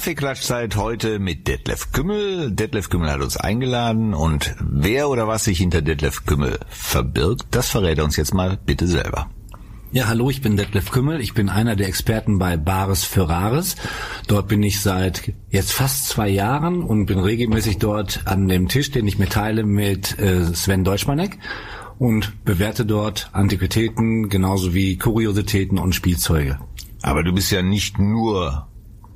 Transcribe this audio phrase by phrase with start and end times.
[0.00, 2.50] Kaffeeklatschzeit heute mit Detlef Kümmel.
[2.52, 7.68] Detlef Kümmel hat uns eingeladen und wer oder was sich hinter Detlef Kümmel verbirgt, das
[7.68, 9.28] verrät er uns jetzt mal bitte selber.
[9.92, 11.20] Ja, hallo, ich bin Detlef Kümmel.
[11.20, 13.76] Ich bin einer der Experten bei Bares für Rares.
[14.26, 18.90] Dort bin ich seit jetzt fast zwei Jahren und bin regelmäßig dort an dem Tisch,
[18.90, 21.36] den ich mir teile mit äh, Sven Deutschmanek
[21.98, 26.58] und bewerte dort Antiquitäten genauso wie Kuriositäten und Spielzeuge.
[27.02, 28.66] Aber du bist ja nicht nur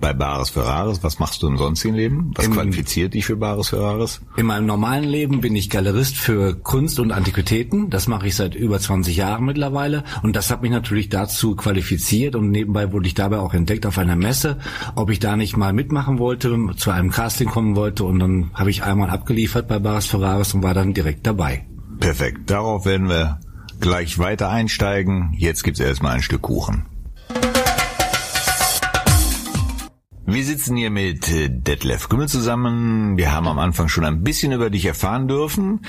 [0.01, 1.03] bei Bares Ferraris.
[1.03, 2.33] Was machst du im sonstigen Leben?
[2.35, 4.21] Was Im- qualifiziert dich für Bares Ferraris?
[4.37, 7.91] In meinem normalen Leben bin ich Galerist für Kunst und Antiquitäten.
[7.91, 10.05] Das mache ich seit über 20 Jahren mittlerweile.
[10.23, 12.37] Und das hat mich natürlich dazu qualifiziert.
[12.37, 14.59] Und nebenbei wurde ich dabei auch entdeckt auf einer Messe,
[14.95, 18.05] ob ich da nicht mal mitmachen wollte, zu einem Casting kommen wollte.
[18.05, 21.66] Und dann habe ich einmal abgeliefert bei Bares Ferraris und war dann direkt dabei.
[22.01, 22.51] Perfekt.
[22.51, 23.38] Darauf werden wir
[23.80, 25.35] gleich weiter einsteigen.
[25.38, 26.85] Jetzt gibt's erstmal ein Stück Kuchen.
[30.27, 33.19] Wir sitzen hier mit äh, Detlef Kümmel zusammen.
[33.19, 35.80] Wir haben am Anfang schon ein bisschen über dich erfahren dürfen.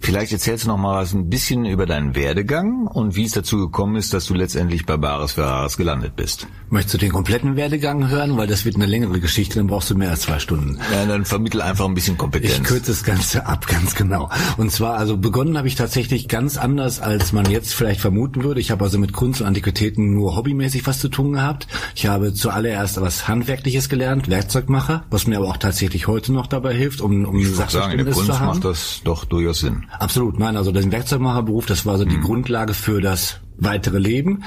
[0.00, 3.58] Vielleicht erzählst du noch mal was ein bisschen über deinen Werdegang und wie es dazu
[3.58, 6.46] gekommen ist, dass du letztendlich bei Bares Ferraris gelandet bist.
[6.70, 8.36] Möchtest du den kompletten Werdegang hören?
[8.36, 10.78] Weil das wird eine längere Geschichte, dann brauchst du mehr als zwei Stunden.
[10.92, 12.54] Ja, dann vermittel einfach ein bisschen Kompetenz.
[12.54, 14.30] Ich kürze das Ganze ab, ganz genau.
[14.56, 18.60] Und zwar, also begonnen habe ich tatsächlich ganz anders, als man jetzt vielleicht vermuten würde.
[18.60, 21.66] Ich habe also mit Kunst und Antiquitäten nur hobbymäßig was zu tun gehabt.
[21.94, 26.74] Ich habe zuallererst was Handwerkliches gelernt, Werkzeugmacher, was mir aber auch tatsächlich heute noch dabei
[26.74, 28.46] hilft, um, um ich würde sagen, in der Sachverständnis Kunst zu haben.
[28.46, 29.87] macht das doch durchaus Sinn.
[29.98, 34.44] Absolut, nein, also den Werkzeugmacherberuf, das war so die Grundlage für das weitere Leben.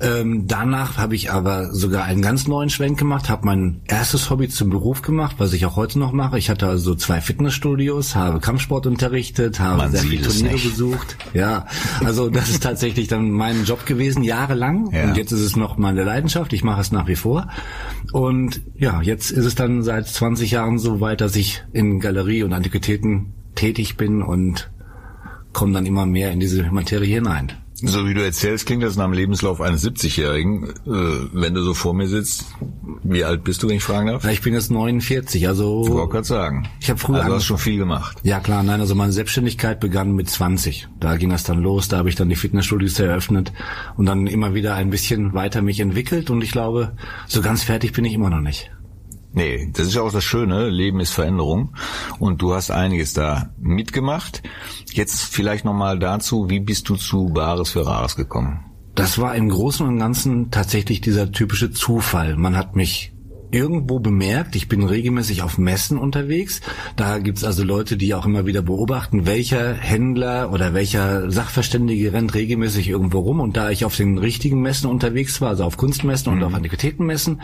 [0.00, 4.48] Ähm, danach habe ich aber sogar einen ganz neuen Schwenk gemacht, habe mein erstes Hobby
[4.48, 6.38] zum Beruf gemacht, was ich auch heute noch mache.
[6.38, 11.16] Ich hatte also zwei Fitnessstudios, habe Kampfsport unterrichtet, habe Man sehr viele Turniere besucht.
[11.32, 11.66] Ja,
[12.04, 14.90] also das ist tatsächlich dann mein Job gewesen, jahrelang.
[14.92, 15.04] Ja.
[15.04, 16.52] Und jetzt ist es noch meine Leidenschaft.
[16.52, 17.48] Ich mache es nach wie vor.
[18.12, 22.44] Und ja, jetzt ist es dann seit 20 Jahren so weit, dass ich in Galerie
[22.44, 24.70] und Antiquitäten tätig bin und
[25.54, 27.52] komme dann immer mehr in diese Materie hinein.
[27.76, 30.68] So wie du erzählst, klingt das nach dem Lebenslauf eines 70-Jährigen.
[30.86, 32.46] Äh, wenn du so vor mir sitzt,
[33.02, 34.24] wie alt bist du, wenn ich fragen darf?
[34.26, 36.68] Ich bin jetzt 49, also Ich wollte gerade sagen.
[36.80, 37.58] Ich hab früher also du hast angefangen.
[37.58, 38.18] schon viel gemacht.
[38.22, 40.88] ja klar, nein, also meine Selbstständigkeit begann mit 20.
[41.00, 43.52] Da ging das dann los, da habe ich dann die Fitnessstudios eröffnet
[43.96, 46.92] und dann immer wieder ein bisschen weiter mich entwickelt und ich glaube,
[47.26, 48.70] so ganz fertig bin ich immer noch nicht.
[49.34, 51.74] Nee, das ist ja auch das Schöne, Leben ist Veränderung
[52.20, 54.42] und du hast einiges da mitgemacht.
[54.92, 58.64] Jetzt vielleicht nochmal dazu, wie bist du zu Bares für Rares gekommen?
[58.94, 62.36] Das war im Großen und Ganzen tatsächlich dieser typische Zufall.
[62.36, 63.13] Man hat mich
[63.50, 66.60] irgendwo bemerkt, ich bin regelmäßig auf Messen unterwegs.
[66.96, 72.34] Da gibt's also Leute, die auch immer wieder beobachten, welcher Händler oder welcher Sachverständige rennt
[72.34, 73.40] regelmäßig irgendwo rum.
[73.40, 77.42] Und da ich auf den richtigen Messen unterwegs war, also auf Kunstmessen und auf Antiquitätenmessen,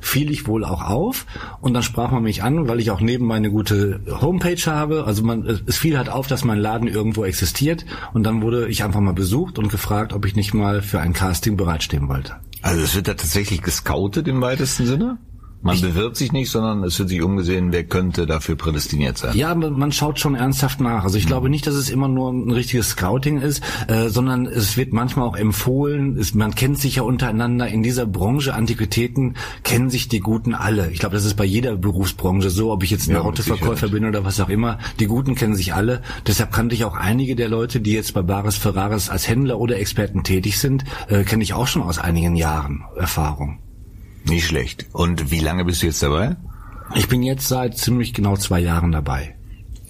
[0.00, 1.26] fiel ich wohl auch auf.
[1.60, 5.04] Und dann sprach man mich an, weil ich auch neben meine gute Homepage habe.
[5.04, 7.84] Also man, es fiel halt auf, dass mein Laden irgendwo existiert.
[8.12, 11.12] Und dann wurde ich einfach mal besucht und gefragt, ob ich nicht mal für ein
[11.12, 12.36] Casting bereitstehen wollte.
[12.62, 15.18] Also es wird da tatsächlich gescoutet im weitesten Sinne?
[15.64, 19.34] Man bewirbt sich nicht, sondern es wird sich umgesehen, wer könnte dafür prädestiniert sein.
[19.34, 21.04] Ja, man schaut schon ernsthaft nach.
[21.04, 24.76] Also ich glaube nicht, dass es immer nur ein richtiges Scouting ist, äh, sondern es
[24.76, 26.18] wird manchmal auch empfohlen.
[26.18, 27.66] Es, man kennt sich ja untereinander.
[27.68, 30.90] In dieser Branche Antiquitäten kennen sich die Guten alle.
[30.90, 34.04] Ich glaube, das ist bei jeder Berufsbranche so, ob ich jetzt ein Ja, Autoverkäufer bin
[34.04, 34.78] oder was auch immer.
[35.00, 36.02] Die Guten kennen sich alle.
[36.26, 39.78] Deshalb kannte ich auch einige der Leute, die jetzt bei Bares Ferraris als Händler oder
[39.78, 43.63] Experten tätig sind, äh, kenne ich auch schon aus einigen Jahren Erfahrung.
[44.24, 44.86] Nicht schlecht.
[44.92, 46.36] Und wie lange bist du jetzt dabei?
[46.94, 49.36] Ich bin jetzt seit ziemlich genau zwei Jahren dabei.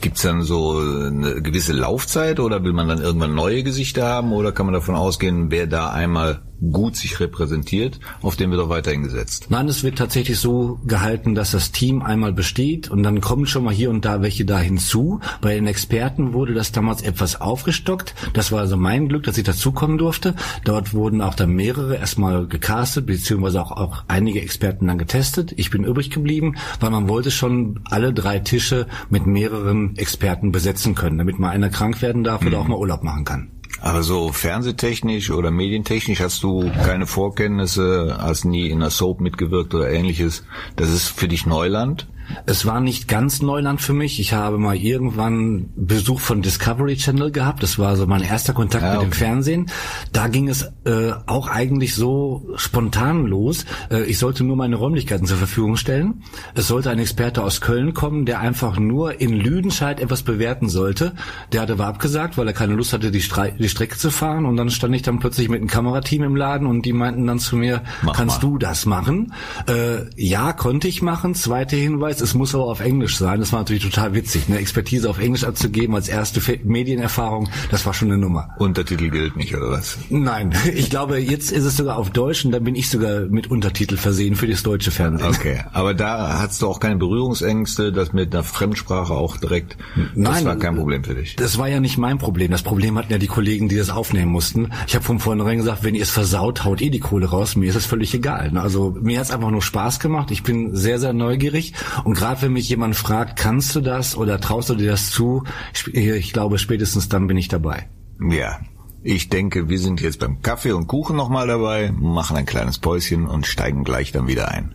[0.00, 4.52] Gibt's dann so eine gewisse Laufzeit oder will man dann irgendwann neue Gesichter haben oder
[4.52, 6.42] kann man davon ausgehen, wer da einmal
[6.72, 9.46] gut sich repräsentiert, auf den wird auch weiterhin gesetzt?
[9.48, 13.64] Nein, es wird tatsächlich so gehalten, dass das Team einmal besteht und dann kommen schon
[13.64, 15.20] mal hier und da welche da hinzu.
[15.40, 18.14] Bei den Experten wurde das damals etwas aufgestockt.
[18.32, 20.34] Das war also mein Glück, dass ich dazukommen durfte.
[20.64, 25.54] Dort wurden auch dann mehrere erstmal gecastet, beziehungsweise auch, auch einige Experten dann getestet.
[25.56, 30.94] Ich bin übrig geblieben, weil man wollte schon alle drei Tische mit mehreren Experten besetzen
[30.94, 33.53] können, damit mal einer krank werden darf oder auch mal Urlaub machen kann.
[33.84, 39.74] Aber so fernsehtechnisch oder medientechnisch hast du keine Vorkenntnisse, hast nie in einer Soap mitgewirkt
[39.74, 40.46] oder ähnliches.
[40.74, 42.06] Das ist für dich Neuland.
[42.46, 44.20] Es war nicht ganz Neuland für mich.
[44.20, 47.62] Ich habe mal irgendwann Besuch von Discovery Channel gehabt.
[47.62, 49.70] Das war so mein erster Kontakt ja, mit dem Fernsehen.
[50.12, 53.64] Da ging es äh, auch eigentlich so spontan los.
[53.90, 56.22] Äh, ich sollte nur meine Räumlichkeiten zur Verfügung stellen.
[56.54, 61.12] Es sollte ein Experte aus Köln kommen, der einfach nur in Lüdenscheid etwas bewerten sollte.
[61.52, 64.46] Der hatte aber abgesagt, weil er keine Lust hatte, die, Stre die Strecke zu fahren.
[64.46, 67.38] Und dann stand ich dann plötzlich mit einem Kamerateam im Laden und die meinten dann
[67.38, 68.48] zu mir, Mach kannst mal.
[68.48, 69.32] du das machen?
[69.68, 71.34] Äh, ja, konnte ich machen.
[71.34, 73.40] Zweiter Hinweis, es muss aber auf Englisch sein.
[73.40, 74.44] Das war natürlich total witzig.
[74.48, 78.48] Eine Expertise auf Englisch abzugeben als erste Medienerfahrung, das war schon eine Nummer.
[78.58, 79.98] Untertitel gilt nicht, oder was?
[80.10, 83.50] Nein, ich glaube, jetzt ist es sogar auf Deutsch und dann bin ich sogar mit
[83.50, 85.28] Untertitel versehen für das deutsche Fernsehen.
[85.28, 89.76] Okay, aber da hattest du auch keine Berührungsängste, das mit einer Fremdsprache auch direkt,
[90.14, 91.36] Nein, das war kein Problem für dich.
[91.36, 92.50] Das war ja nicht mein Problem.
[92.50, 94.70] Das Problem hatten ja die Kollegen, die das aufnehmen mussten.
[94.86, 97.56] Ich habe von vornherein gesagt, wenn ihr es versaut, haut ihr die Kohle raus.
[97.56, 98.52] Mir ist es völlig egal.
[98.56, 100.30] Also mir hat es einfach nur Spaß gemacht.
[100.30, 101.72] Ich bin sehr, sehr neugierig
[102.04, 105.44] und gerade wenn mich jemand fragt, kannst du das oder traust du dir das zu,
[105.92, 107.88] ich glaube, spätestens dann bin ich dabei.
[108.20, 108.60] Ja,
[109.02, 113.26] ich denke, wir sind jetzt beim Kaffee und Kuchen nochmal dabei, machen ein kleines Päuschen
[113.26, 114.74] und steigen gleich dann wieder ein.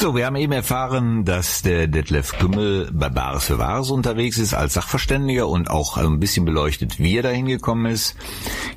[0.00, 4.54] So, wir haben eben erfahren, dass der Detlef Kümmel bei Bares für Wahres unterwegs ist
[4.54, 8.16] als Sachverständiger und auch ein bisschen beleuchtet, wie er dahin gekommen ist.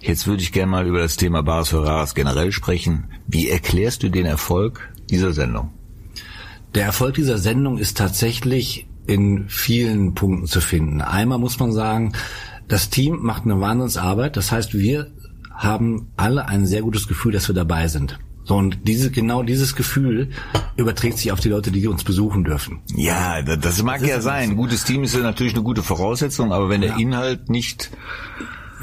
[0.02, 3.06] Jetzt würde ich gerne mal über das Thema Bares für Wahres generell sprechen.
[3.26, 5.72] Wie erklärst du den Erfolg dieser Sendung?
[6.76, 11.00] Der Erfolg dieser Sendung ist tatsächlich in vielen Punkten zu finden.
[11.00, 12.12] Einmal muss man sagen,
[12.68, 14.36] das Team macht eine Wahnsinnsarbeit.
[14.36, 15.14] Das heißt, wir
[15.56, 18.20] haben alle ein sehr gutes Gefühl, dass wir dabei sind.
[18.46, 20.30] So, und diese, genau dieses Gefühl
[20.76, 22.82] überträgt sich auf die Leute, die uns besuchen dürfen.
[22.96, 24.52] Ja, das mag das ja sein.
[24.52, 27.92] Ein gutes Team ist ja natürlich eine gute Voraussetzung, aber wenn der Inhalt nicht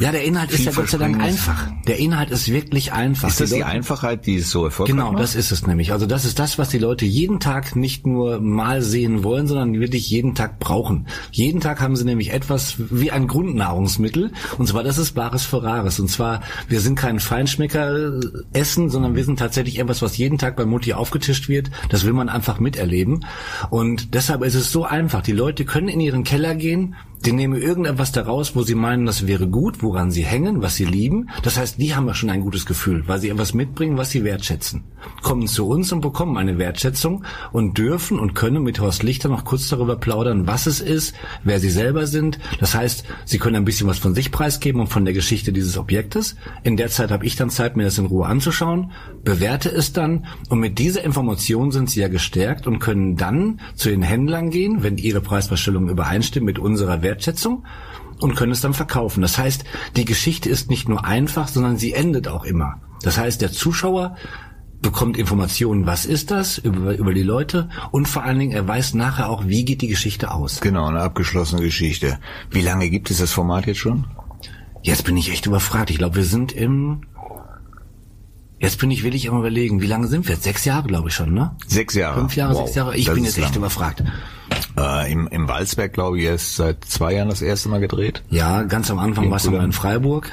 [0.01, 1.69] ja, der Inhalt ist ja Gott sei Dank einfach.
[1.87, 3.29] Der Inhalt ist wirklich einfach.
[3.29, 5.23] Ist das die, die Einfachheit, die es so erfolgreich Genau, macht?
[5.23, 5.93] das ist es nämlich.
[5.93, 9.79] Also das ist das, was die Leute jeden Tag nicht nur mal sehen wollen, sondern
[9.79, 11.07] wirklich jeden Tag brauchen.
[11.31, 14.33] Jeden Tag haben sie nämlich etwas wie ein Grundnahrungsmittel.
[14.59, 16.01] Und zwar, das ist Bares für Rares.
[16.01, 18.21] Und zwar, wir sind kein Feinschmecker
[18.53, 21.71] essen, sondern wir sind tatsächlich etwas, was jeden Tag bei Mutti aufgetischt wird.
[21.91, 23.25] Das will man einfach miterleben.
[23.71, 25.23] Und deshalb ist es so einfach.
[25.23, 26.95] Die Leute können in ihren Keller gehen,
[27.25, 30.87] die nehmen irgendetwas daraus, wo sie meinen, das wäre gut, woran sie hängen, was sie
[30.87, 31.29] lieben.
[31.43, 34.25] Das heißt, die haben ja schon ein gutes Gefühl, weil sie etwas mitbringen, was sie
[34.25, 34.85] wertschätzen.
[35.23, 39.45] Kommen zu uns und bekommen eine Wertschätzung und dürfen und können mit Horst Lichter noch
[39.45, 41.15] kurz darüber plaudern, was es ist,
[41.45, 42.39] wer sie selber sind.
[42.59, 45.77] Das heißt, sie können ein bisschen was von sich preisgeben und von der Geschichte dieses
[45.77, 46.37] Objektes.
[46.63, 48.93] In der Zeit habe ich dann Zeit, mir das in Ruhe anzuschauen,
[49.25, 53.91] bewerte es dann und mit dieser Information sind sie ja gestärkt und können dann zu
[53.91, 57.10] den Händlern gehen, wenn ihre Preisvorstellung übereinstimmt mit unserer Wertschätzung
[58.21, 59.23] und können es dann verkaufen.
[59.23, 59.65] Das heißt,
[59.97, 62.81] die Geschichte ist nicht nur einfach, sondern sie endet auch immer.
[63.03, 64.17] Das heißt, der Zuschauer
[64.83, 68.95] bekommt Informationen, was ist das über, über die Leute und vor allen Dingen, er weiß
[68.95, 70.61] nachher auch, wie geht die Geschichte aus.
[70.61, 72.19] Genau, eine abgeschlossene Geschichte.
[72.51, 74.07] Wie lange gibt es das Format jetzt schon?
[74.83, 75.91] Jetzt bin ich echt überfragt.
[75.91, 77.03] Ich glaube, wir sind im
[78.59, 80.45] Jetzt bin ich wirklich am überlegen, wie lange sind wir jetzt?
[80.45, 81.57] Sechs Jahre, glaube ich schon, ne?
[81.67, 82.21] Sechs Jahre.
[82.21, 82.67] Fünf Jahre, wow.
[82.67, 82.95] sechs Jahre.
[82.95, 83.57] Ich das bin jetzt echt lang.
[83.57, 84.05] überfragt.
[84.77, 88.23] Äh, im, Im Walzberg, glaube ich, erst seit zwei Jahren das erste Mal gedreht.
[88.31, 90.31] Ja, ganz am Anfang war es in Freiburg.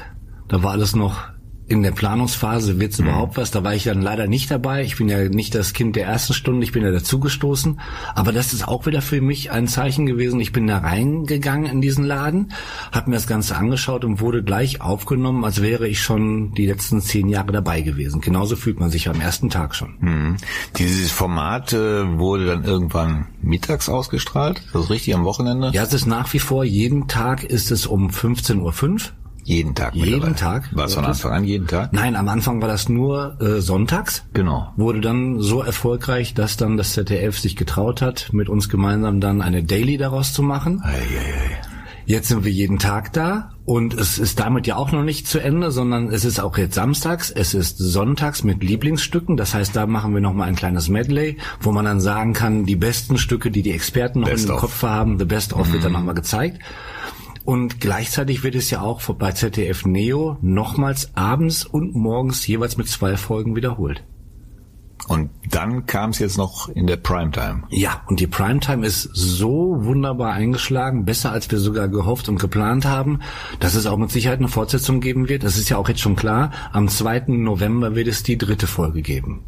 [0.47, 1.23] Da war alles noch
[1.67, 3.07] in der Planungsphase wird's mhm.
[3.07, 3.51] überhaupt was.
[3.51, 4.83] Da war ich dann leider nicht dabei.
[4.83, 7.79] Ich bin ja nicht das Kind der ersten Stunde, ich bin ja dazugestoßen.
[8.15, 10.39] Aber das ist auch wieder für mich ein Zeichen gewesen.
[10.39, 12.53] Ich bin da reingegangen in diesen Laden,
[12.91, 17.01] habe mir das Ganze angeschaut und wurde gleich aufgenommen, als wäre ich schon die letzten
[17.01, 18.21] zehn Jahre dabei gewesen.
[18.21, 19.95] Genauso fühlt man sich am ersten Tag schon.
[19.99, 20.37] Mhm.
[20.77, 24.61] Dieses Format äh, wurde dann irgendwann mittags ausgestrahlt.
[24.71, 25.71] Das ist richtig am Wochenende?
[25.73, 28.99] Ja, es ist nach wie vor, jeden Tag ist es um 15.05 Uhr
[29.47, 29.95] jeden Tag.
[29.95, 30.75] Jeden Tag.
[30.75, 31.93] War es von Anfang an jeden Tag?
[31.93, 34.25] Nein, am Anfang war das nur äh, sonntags.
[34.33, 34.73] Genau.
[34.75, 39.41] Wurde dann so erfolgreich, dass dann das ZDF sich getraut hat, mit uns gemeinsam dann
[39.41, 40.81] eine Daily daraus zu machen.
[40.83, 41.77] Ei, ei, ei.
[42.05, 45.39] Jetzt sind wir jeden Tag da und es ist damit ja auch noch nicht zu
[45.39, 49.37] Ende, sondern es ist auch jetzt samstags, es ist sonntags mit Lieblingsstücken.
[49.37, 52.75] Das heißt, da machen wir nochmal ein kleines Medley, wo man dann sagen kann, die
[52.75, 55.73] besten Stücke, die die Experten noch best in den Kopf haben, the best of mhm.
[55.73, 56.59] wird dann nochmal gezeigt.
[57.47, 62.89] Und gleichzeitig wird es ja auch bei ZDF Neo nochmals abends und morgens jeweils mit
[62.89, 64.03] zwei Folgen wiederholt.
[65.07, 67.63] Und dann kam es jetzt noch in der Primetime.
[67.69, 72.83] Ja, und die Primetime ist so wunderbar eingeschlagen, besser als wir sogar gehofft und geplant
[72.83, 73.21] haben,
[73.61, 75.45] dass es auch mit Sicherheit eine Fortsetzung geben wird.
[75.45, 76.51] Das ist ja auch jetzt schon klar.
[76.73, 77.27] Am 2.
[77.27, 79.45] November wird es die dritte Folge geben.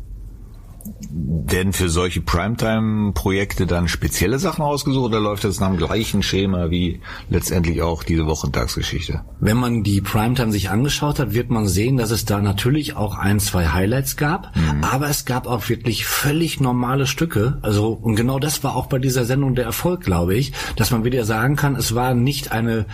[1.11, 6.69] Werden für solche Primetime-Projekte dann spezielle Sachen ausgesucht oder läuft das nach dem gleichen Schema
[6.69, 9.21] wie letztendlich auch diese Wochentagsgeschichte?
[9.39, 13.17] Wenn man die Primetime sich angeschaut hat, wird man sehen, dass es da natürlich auch
[13.17, 14.83] ein, zwei Highlights gab, mhm.
[14.83, 17.57] aber es gab auch wirklich völlig normale Stücke.
[17.61, 21.03] Also, und genau das war auch bei dieser Sendung der Erfolg, glaube ich, dass man
[21.03, 22.85] wieder sagen kann, es war nicht eine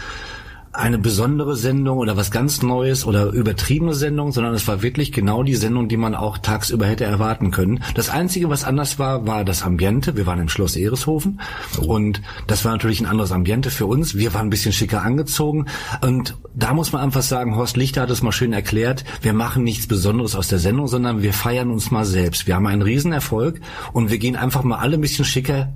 [0.77, 5.44] eine besondere Sendung oder was ganz Neues oder übertriebene Sendung, sondern es war wirklich genau
[5.44, 7.84] die Sendung, die man auch tagsüber hätte erwarten können.
[7.96, 10.15] Das Einzige, was anders war, war das Ambiente.
[10.15, 11.39] Wir waren im Schloss Ereshofen
[11.79, 14.15] und das war natürlich ein anderes Ambiente für uns.
[14.15, 15.65] Wir waren ein bisschen schicker angezogen
[16.01, 19.63] und da muss man einfach sagen, Horst Lichter hat es mal schön erklärt, wir machen
[19.63, 22.48] nichts Besonderes aus der Sendung, sondern wir feiern uns mal selbst.
[22.48, 23.62] Wir haben einen Riesenerfolg
[23.94, 25.74] und wir gehen einfach mal alle ein bisschen schicker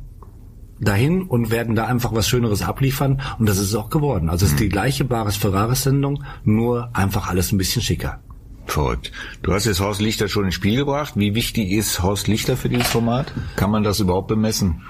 [0.79, 4.29] dahin und werden da einfach was Schöneres abliefern und das ist es auch geworden.
[4.29, 4.71] Also es ist die mhm.
[4.71, 8.19] gleiche Bares Ferraris Sendung, nur einfach alles ein bisschen schicker.
[8.65, 9.11] Verrückt.
[9.41, 11.13] Du hast jetzt Horst Lichter schon ins Spiel gebracht.
[11.15, 13.33] Wie wichtig ist Horst Lichter für dieses Format?
[13.55, 14.83] Kann man das überhaupt bemessen?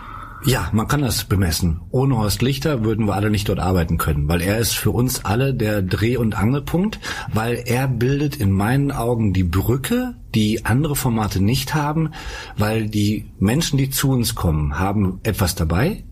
[0.46, 1.82] Ja, man kann das bemessen.
[1.90, 5.26] Ohne Horst Lichter würden wir alle nicht dort arbeiten können, weil er ist für uns
[5.26, 7.00] alle der Dreh- und Angelpunkt,
[7.34, 12.12] weil er bildet in meinen Augen die Brücke, die andere Formate nicht haben,
[12.58, 16.04] weil die Menschen, die zu uns kommen, haben etwas dabei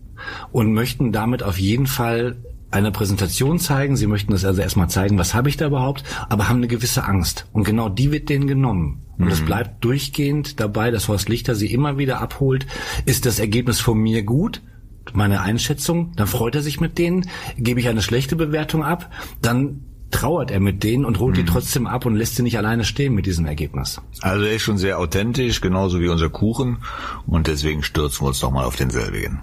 [0.52, 2.38] und möchten damit auf jeden Fall
[2.70, 3.96] eine Präsentation zeigen.
[3.96, 7.06] Sie möchten das also erstmal zeigen, was habe ich da überhaupt, aber haben eine gewisse
[7.06, 7.48] Angst.
[7.54, 9.04] Und genau die wird denen genommen.
[9.18, 9.46] Und es mhm.
[9.46, 12.68] bleibt durchgehend dabei, dass Horst Lichter sie immer wieder abholt.
[13.06, 14.62] Ist das Ergebnis von mir gut?
[15.14, 17.30] Meine Einschätzung, dann freut er sich mit denen.
[17.58, 19.10] Gebe ich eine schlechte Bewertung ab,
[19.42, 21.42] dann trauert er mit denen und holt mhm.
[21.42, 24.02] die trotzdem ab und lässt sie nicht alleine stehen mit diesem Ergebnis.
[24.22, 26.78] Also er ist schon sehr authentisch, genauso wie unser Kuchen.
[27.26, 29.42] Und deswegen stürzen wir uns doch mal auf denselbigen.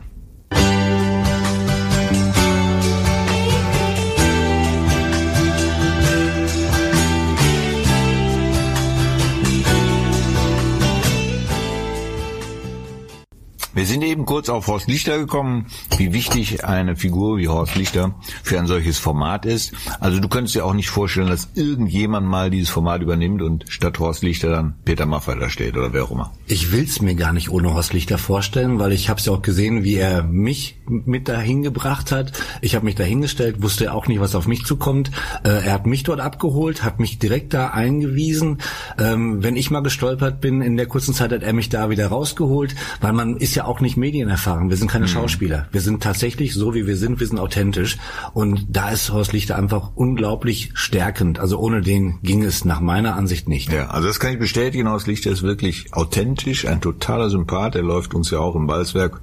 [13.74, 15.66] Wir sind eben kurz auf Horst Lichter gekommen,
[15.96, 18.14] wie wichtig eine Figur wie Horst Lichter
[18.44, 19.72] für ein solches Format ist.
[19.98, 23.98] Also du könntest dir auch nicht vorstellen, dass irgendjemand mal dieses Format übernimmt und statt
[23.98, 26.32] Horst Lichter dann Peter Maffay da steht oder wer auch immer.
[26.46, 29.82] Ich will's mir gar nicht ohne Horst Lichter vorstellen, weil ich habe ja auch gesehen,
[29.82, 32.30] wie er mich mit dahin gebracht hat.
[32.60, 35.10] Ich habe mich dahingestellt, wusste auch nicht, was auf mich zukommt.
[35.42, 38.58] Äh, er hat mich dort abgeholt, hat mich direkt da eingewiesen.
[39.00, 42.06] Ähm, wenn ich mal gestolpert bin, in der kurzen Zeit hat er mich da wieder
[42.06, 44.70] rausgeholt, weil man ist ja auch nicht medienerfahren.
[44.70, 45.10] Wir sind keine mhm.
[45.10, 45.68] Schauspieler.
[45.72, 47.20] Wir sind tatsächlich so, wie wir sind.
[47.20, 47.98] Wir sind authentisch.
[48.32, 51.38] Und da ist Horst Lichter einfach unglaublich stärkend.
[51.38, 53.72] Also ohne den ging es nach meiner Ansicht nicht.
[53.72, 54.88] Ja, also das kann ich bestätigen.
[54.88, 57.74] Horst Lichter ist wirklich authentisch, ein totaler Sympath.
[57.74, 59.20] Er läuft uns ja auch im Balzwerk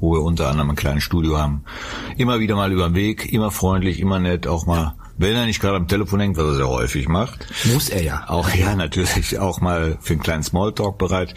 [0.00, 1.62] wo wir unter anderem ein kleines Studio haben.
[2.16, 5.60] Immer wieder mal über den Weg, immer freundlich, immer nett, auch mal wenn er nicht
[5.60, 7.46] gerade am Telefon hängt, was er sehr häufig macht.
[7.66, 8.24] Muss er ja.
[8.28, 11.34] Auch ja, natürlich auch mal für einen kleinen Smalltalk bereit.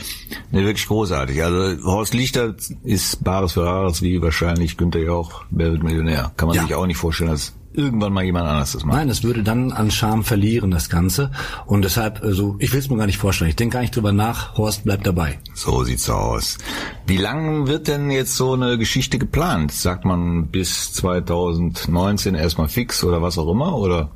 [0.52, 1.44] Ne, wirklich großartig.
[1.44, 6.32] Also Horst Lichter ist Bares für Rares wie wahrscheinlich Günther Jauch, wer wird Millionär.
[6.38, 6.64] Kann man ja.
[6.64, 8.98] sich auch nicht vorstellen, dass irgendwann mal jemand anderes das macht.
[8.98, 11.32] Nein, es würde dann an Charme verlieren, das Ganze.
[11.66, 13.50] Und deshalb, also ich will es mir gar nicht vorstellen.
[13.50, 14.58] Ich denke gar nicht drüber nach.
[14.58, 15.40] Horst bleibt dabei.
[15.54, 16.58] So sieht's aus.
[17.06, 19.72] Wie lang wird denn jetzt so eine Geschichte geplant?
[19.72, 23.76] Sagt man bis 2019 erstmal fix oder was auch immer?
[23.76, 24.12] Oder?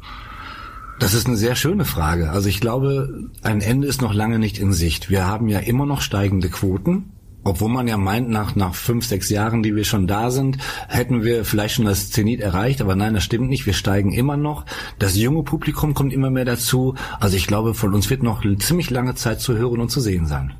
[0.99, 2.31] Das ist eine sehr schöne Frage.
[2.31, 5.09] Also ich glaube, ein Ende ist noch lange nicht in Sicht.
[5.09, 7.11] Wir haben ja immer noch steigende Quoten.
[7.47, 10.57] Obwohl man ja meint, nach, nach fünf, sechs Jahren, die wir schon da sind,
[10.89, 12.81] hätten wir vielleicht schon das Zenit erreicht.
[12.81, 13.65] Aber nein, das stimmt nicht.
[13.65, 14.65] Wir steigen immer noch.
[14.99, 16.95] Das junge Publikum kommt immer mehr dazu.
[17.21, 20.25] Also ich glaube, von uns wird noch ziemlich lange Zeit zu hören und zu sehen
[20.25, 20.55] sein.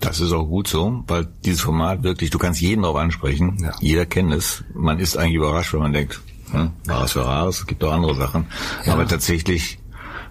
[0.00, 3.58] Das ist auch gut so, weil dieses Format wirklich, du kannst jeden darauf ansprechen.
[3.60, 3.72] Ja.
[3.80, 4.64] Jeder kennt es.
[4.72, 8.14] Man ist eigentlich überrascht, wenn man denkt, hm, Rares für Rares, es gibt auch andere
[8.14, 8.46] Sachen.
[8.86, 8.94] Ja.
[8.94, 9.78] Aber tatsächlich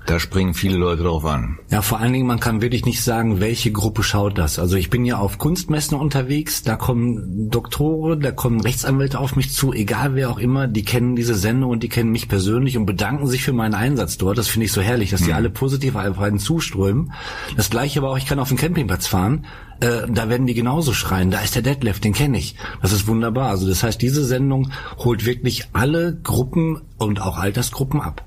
[0.06, 1.60] da springen viele Leute drauf an.
[1.70, 4.60] Ja, vor allen Dingen, man kann wirklich nicht sagen, welche Gruppe schaut das.
[4.60, 9.52] Also ich bin ja auf Kunstmessen unterwegs, da kommen Doktoren, da kommen Rechtsanwälte auf mich
[9.52, 12.86] zu, egal wer auch immer, die kennen diese Sendung und die kennen mich persönlich und
[12.86, 14.38] bedanken sich für meinen Einsatz dort.
[14.38, 15.36] Das finde ich so herrlich, dass die mhm.
[15.36, 17.12] alle positiv auf einen zuströmen.
[17.58, 19.46] Das gleiche aber auch, ich kann auf den Campingplatz fahren,
[19.80, 22.56] äh, da werden die genauso schreien, da ist der Deadlift, den kenne ich.
[22.82, 23.50] Das ist wunderbar.
[23.50, 28.24] Also das heißt, diese Sendung holt wirklich alle Gruppen und auch Altersgruppen ab.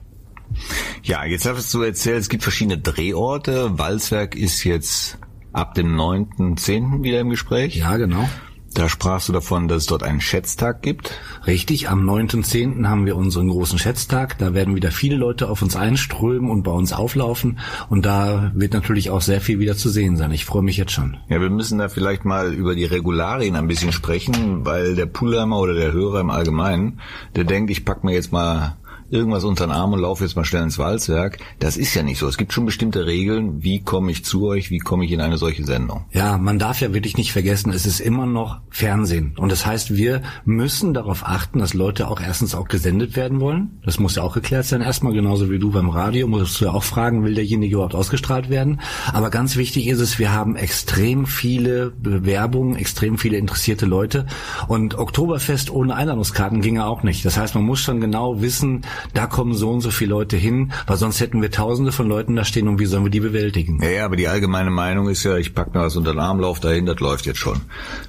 [1.03, 3.79] Ja, jetzt hast du erzählt, es gibt verschiedene Drehorte.
[3.79, 5.19] Walzwerk ist jetzt
[5.53, 7.03] ab dem 9.10.
[7.03, 7.77] wieder im Gespräch.
[7.77, 8.29] Ja, genau.
[8.75, 11.11] Da sprachst du davon, dass es dort einen Schätztag gibt.
[11.47, 12.87] Richtig, am 9.10.
[12.87, 14.39] haben wir unseren großen Schätztag.
[14.39, 17.59] Da werden wieder viele Leute auf uns einströmen und bei uns auflaufen.
[17.89, 20.31] Und da wird natürlich auch sehr viel wieder zu sehen sein.
[20.33, 21.17] Ich freue mich jetzt schon.
[21.29, 25.59] Ja, wir müssen da vielleicht mal über die Regularien ein bisschen sprechen, weil der Pulheimer
[25.59, 27.01] oder der Hörer im Allgemeinen,
[27.35, 28.77] der denkt, ich pack mir jetzt mal
[29.11, 31.39] irgendwas unter den Arm und laufe jetzt mal schnell ins Walzwerk.
[31.59, 32.29] Das ist ja nicht so.
[32.29, 35.39] Es gibt schon bestimmte Regeln, wie komme ich zu euch, wie komme ich in eine
[35.39, 36.05] solche Sendung.
[36.13, 39.35] Ja, man darf ja wirklich nicht vergessen, es ist immer noch Fernsehen.
[39.39, 43.81] Und das heißt, wir müssen darauf achten, dass Leute auch erstens auch gesendet werden wollen.
[43.85, 44.83] Das muss ja auch geklärt sein.
[44.83, 48.51] Erstmal genauso wie du beim Radio musst du ja auch fragen, will derjenige überhaupt ausgestrahlt
[48.51, 48.81] werden.
[49.13, 54.27] Aber ganz wichtig ist es, wir haben extrem viele Bewerbungen, extrem viele interessierte Leute.
[54.67, 57.25] Und Oktoberfest ohne Einladungskarten ginge auch nicht.
[57.25, 58.83] Das heißt, man muss schon genau wissen,
[59.15, 62.37] da kommen so und so viele Leute hin, weil sonst hätten wir tausende von Leuten
[62.37, 63.81] da stehen und wie sollen wir die bewältigen?
[63.83, 66.61] Ja, ja aber die allgemeine Meinung ist ja, ich pack mir was unter den Armlauf
[66.61, 67.61] dahin, das läuft jetzt schon.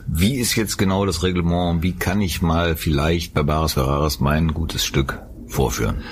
[0.07, 1.83] Wie ist jetzt genau das Reglement?
[1.83, 6.03] Wie kann ich mal vielleicht bei Baris Ferraris mein gutes Stück vorführen?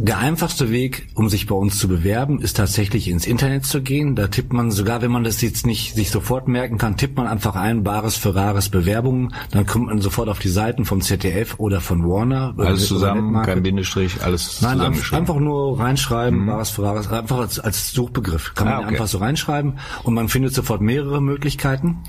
[0.00, 4.14] Der einfachste Weg, um sich bei uns zu bewerben, ist tatsächlich ins Internet zu gehen.
[4.14, 7.26] Da tippt man, sogar wenn man das jetzt nicht sich sofort merken kann, tippt man
[7.26, 9.34] einfach ein Bares Ferraris Bewerbungen.
[9.50, 12.54] Dann kommt man sofort auf die Seiten vom ZDF oder von Warner.
[12.58, 16.46] Alles zusammen, kein Bindestrich, alles Nein, einfach nur reinschreiben, mhm.
[16.46, 18.54] Bares Ferraris, einfach als, als Suchbegriff.
[18.54, 18.88] Kann man ah, okay.
[18.90, 22.04] einfach so reinschreiben und man findet sofort mehrere Möglichkeiten.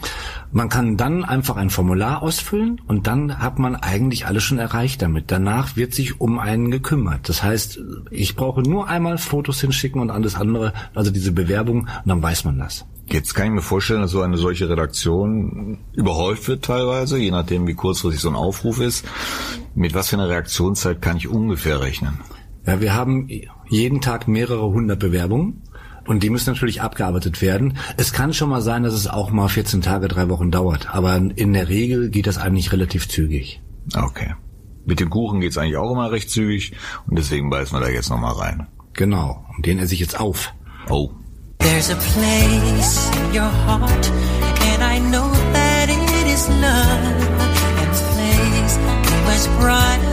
[0.52, 5.02] Man kann dann einfach ein Formular ausfüllen und dann hat man eigentlich alles schon erreicht
[5.02, 5.32] damit.
[5.32, 7.28] Danach wird sich um einen gekümmert.
[7.30, 7.79] Das heißt,
[8.12, 12.46] ich brauche nur einmal Fotos hinschicken und alles andere, also diese Bewerbung, und dann weiß
[12.46, 12.86] man das.
[13.08, 17.66] Jetzt kann ich mir vorstellen, dass so eine solche Redaktion überhäuft wird teilweise, je nachdem
[17.68, 19.06] wie kurzfristig so ein Aufruf ist.
[19.74, 22.20] Mit was für einer Reaktionszeit kann ich ungefähr rechnen?
[22.68, 23.28] Ja, wir haben
[23.68, 25.64] jeden Tag mehrere hundert Bewerbungen.
[26.06, 27.78] Und die müssen natürlich abgearbeitet werden.
[27.98, 30.94] Es kann schon mal sein, dass es auch mal 14 Tage, drei Wochen dauert.
[30.94, 33.62] Aber in der Regel geht das eigentlich relativ zügig.
[33.96, 34.34] Okay.
[34.86, 36.74] Mit dem Kuchen geht's eigentlich auch immer recht zügig
[37.08, 38.68] und deswegen beißen wir da jetzt nochmal rein.
[38.94, 40.54] Genau, und den esse ich jetzt auf.
[40.90, 41.12] Oh.
[41.60, 44.12] There's a place in your heart
[44.74, 47.40] and I know that it is love
[47.82, 48.80] and place
[49.36, 50.09] is brighter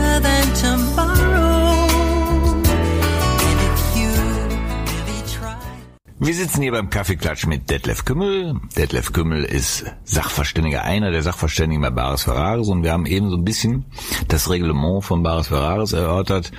[6.19, 8.55] Wir sitzen hier beim Kaffeeklatsch mit Detlef Kümmel.
[8.75, 13.37] Detlef Kümmel ist Sachverständiger, einer der Sachverständigen bei Baris Ferraris und wir haben eben so
[13.37, 13.85] ein bisschen
[14.27, 16.51] das Reglement von Baris Ferraris erörtert.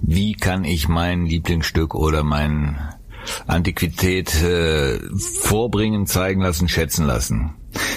[0.00, 2.78] Wie kann ich mein Lieblingsstück oder mein
[3.48, 5.00] Antiquität äh,
[5.42, 7.56] vorbringen, zeigen lassen, schätzen lassen?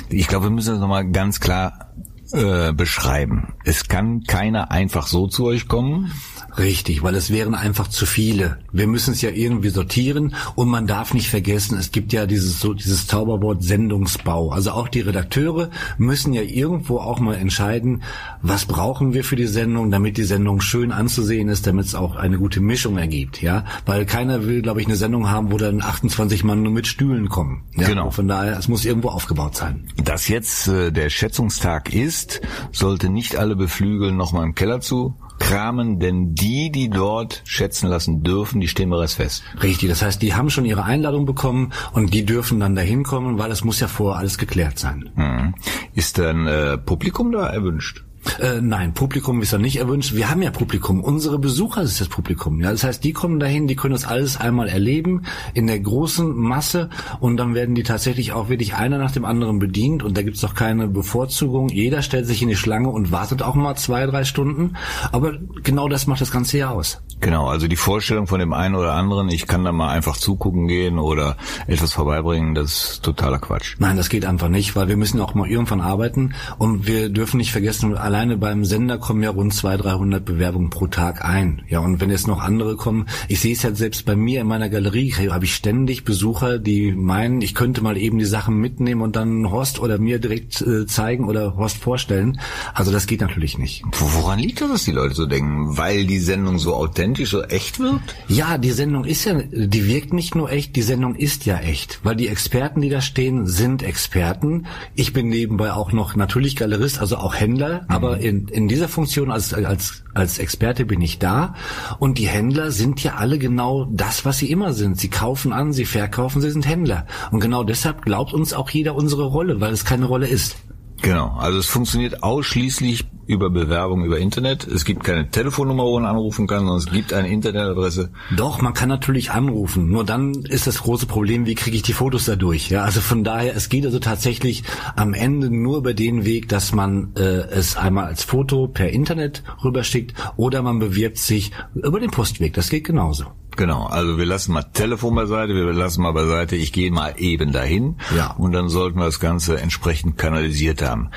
[0.09, 1.93] Ich glaube, wir müssen das nochmal ganz klar
[2.33, 3.53] äh, beschreiben.
[3.63, 6.11] Es kann keiner einfach so zu euch kommen.
[6.57, 8.59] Richtig, weil es wären einfach zu viele.
[8.77, 12.59] Wir müssen es ja irgendwie sortieren und man darf nicht vergessen, es gibt ja dieses
[12.59, 14.51] so dieses Zauberwort Sendungsbau.
[14.51, 18.03] Also auch die Redakteure müssen ja irgendwo auch mal entscheiden,
[18.41, 22.15] was brauchen wir für die Sendung, damit die Sendung schön anzusehen ist, damit es auch
[22.15, 23.65] eine gute Mischung ergibt, ja?
[23.85, 27.29] Weil keiner will, glaube ich, eine Sendung haben, wo dann 28 Mann nur mit Stühlen
[27.29, 27.63] kommen.
[27.75, 27.87] Ja?
[27.87, 28.11] Genau.
[28.11, 29.87] Von daher, es muss irgendwo aufgebaut sein.
[30.03, 35.15] Dass jetzt äh, der Schätzungstag ist, sollte nicht alle beflügeln, noch mal im Keller zu
[35.39, 39.43] kramen, denn die, die dort schätzen lassen dürfen, die stehen bereits fest.
[39.61, 43.37] Richtig, das heißt, die haben schon ihre Einladung bekommen und die dürfen dann dahin kommen,
[43.37, 45.09] weil es muss ja vorher alles geklärt sein.
[45.15, 45.55] Mhm.
[45.93, 48.06] Ist dann äh, Publikum da erwünscht?
[48.39, 50.13] Äh, nein, Publikum ist ja nicht erwünscht.
[50.13, 51.03] Wir haben ja Publikum.
[51.03, 52.59] Unsere Besucher ist das Publikum.
[52.61, 56.35] Ja, das heißt, die kommen dahin, die können das alles einmal erleben in der großen
[56.35, 60.21] Masse und dann werden die tatsächlich auch wirklich einer nach dem anderen bedient und da
[60.21, 61.69] gibt's doch keine Bevorzugung.
[61.69, 64.73] Jeder stellt sich in die Schlange und wartet auch mal zwei, drei Stunden.
[65.11, 67.01] Aber genau das macht das Ganze ja aus.
[67.19, 70.67] Genau, also die Vorstellung von dem einen oder anderen, ich kann da mal einfach zugucken
[70.67, 73.75] gehen oder etwas vorbeibringen, das ist totaler Quatsch.
[73.79, 77.37] Nein, das geht einfach nicht, weil wir müssen auch mal irgendwann arbeiten und wir dürfen
[77.37, 81.61] nicht vergessen, alleine beim Sender kommen ja rund 200, 300 Bewerbungen pro Tag ein.
[81.67, 84.47] Ja, und wenn jetzt noch andere kommen, ich sehe es ja selbst bei mir in
[84.47, 89.01] meiner Galerie, habe ich ständig Besucher, die meinen, ich könnte mal eben die Sachen mitnehmen
[89.01, 92.39] und dann Horst oder mir direkt äh, zeigen oder Horst vorstellen.
[92.73, 93.83] Also das geht natürlich nicht.
[93.91, 95.77] Woran liegt das, dass die Leute so denken?
[95.77, 97.99] Weil die Sendung so authentisch, so echt wird?
[98.29, 101.99] Ja, die Sendung ist ja, die wirkt nicht nur echt, die Sendung ist ja echt.
[102.03, 104.65] Weil die Experten, die da stehen, sind Experten.
[104.95, 107.96] Ich bin nebenbei auch noch natürlich Galerist, also auch Händler, mhm.
[107.97, 111.55] Aber in, in dieser Funktion als, als, als Experte bin ich da.
[111.99, 114.99] Und die Händler sind ja alle genau das, was sie immer sind.
[114.99, 117.05] Sie kaufen an, sie verkaufen, sie sind Händler.
[117.31, 120.57] Und genau deshalb glaubt uns auch jeder unsere Rolle, weil es keine Rolle ist.
[121.01, 124.65] Genau, also es funktioniert ausschließlich über Bewerbung über Internet.
[124.65, 128.09] Es gibt keine Telefonnummer, wo man anrufen kann, sondern es gibt eine Internetadresse.
[128.35, 129.89] Doch, man kann natürlich anrufen.
[129.89, 132.69] Nur dann ist das große Problem, wie kriege ich die Fotos dadurch?
[132.69, 134.63] Ja, also von daher, es geht also tatsächlich
[134.95, 139.43] am Ende nur über den Weg, dass man äh, es einmal als Foto per Internet
[139.63, 142.53] rüberschickt oder man bewirbt sich über den Postweg.
[142.53, 143.25] Das geht genauso.
[143.57, 147.51] Genau, also wir lassen mal Telefon beiseite, wir lassen mal beiseite, ich gehe mal eben
[147.51, 148.31] dahin Ja.
[148.37, 151.09] und dann sollten wir das Ganze entsprechend kanalisiert haben.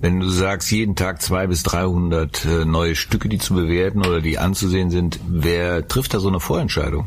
[0.00, 4.20] Wenn du sagst, jeden Tag zwei bis 300 äh, neue Stücke, die zu bewerten oder
[4.20, 7.06] die anzusehen sind, wer trifft da so eine Vorentscheidung?